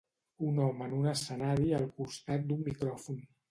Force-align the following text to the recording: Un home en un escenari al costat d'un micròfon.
Un 0.45 0.55
home 0.67 0.81
en 0.87 0.95
un 1.01 1.05
escenari 1.11 1.69
al 1.81 1.87
costat 2.01 2.51
d'un 2.51 2.67
micròfon. 2.73 3.25